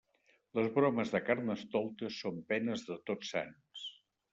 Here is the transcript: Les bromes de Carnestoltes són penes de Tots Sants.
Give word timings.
Les 0.59 0.69
bromes 0.77 1.11
de 1.17 1.21
Carnestoltes 1.29 2.19
són 2.25 2.43
penes 2.55 2.87
de 2.93 3.01
Tots 3.11 3.35
Sants. 3.39 3.91